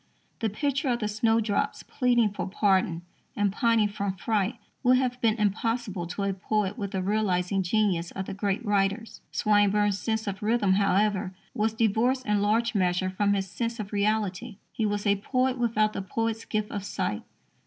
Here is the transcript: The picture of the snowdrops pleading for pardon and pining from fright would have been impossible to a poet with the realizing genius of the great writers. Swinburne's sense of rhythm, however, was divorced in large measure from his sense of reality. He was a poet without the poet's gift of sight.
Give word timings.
The 0.39 0.49
picture 0.49 0.89
of 0.89 0.97
the 0.97 1.07
snowdrops 1.07 1.83
pleading 1.83 2.31
for 2.31 2.49
pardon 2.49 3.03
and 3.35 3.51
pining 3.53 3.87
from 3.87 4.15
fright 4.17 4.55
would 4.81 4.97
have 4.97 5.21
been 5.21 5.35
impossible 5.35 6.07
to 6.07 6.23
a 6.23 6.33
poet 6.33 6.75
with 6.75 6.89
the 6.89 7.03
realizing 7.03 7.61
genius 7.61 8.09
of 8.09 8.25
the 8.25 8.33
great 8.33 8.65
writers. 8.65 9.21
Swinburne's 9.31 9.99
sense 9.99 10.25
of 10.25 10.41
rhythm, 10.41 10.73
however, 10.73 11.35
was 11.53 11.75
divorced 11.75 12.25
in 12.25 12.41
large 12.41 12.73
measure 12.73 13.11
from 13.11 13.33
his 13.35 13.47
sense 13.47 13.79
of 13.79 13.93
reality. 13.93 14.57
He 14.71 14.87
was 14.87 15.05
a 15.05 15.17
poet 15.17 15.59
without 15.59 15.93
the 15.93 16.01
poet's 16.01 16.45
gift 16.45 16.71
of 16.71 16.83
sight. 16.83 17.21